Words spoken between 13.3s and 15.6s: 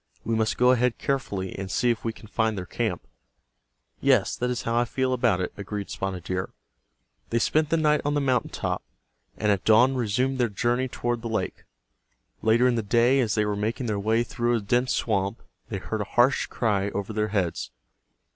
they were making their way through a dense swamp,